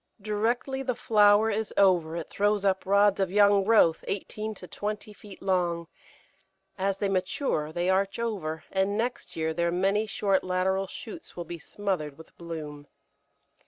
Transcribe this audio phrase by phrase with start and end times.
[0.19, 5.13] Directly the flower is over it throws up rods of young growth eighteen to twenty
[5.13, 5.87] feet long;
[6.75, 11.45] as they mature they arch over, and next year their many short lateral shoots will
[11.45, 12.87] be smothered with bloom.